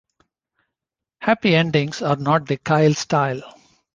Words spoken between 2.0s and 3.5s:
are not the Kyle style.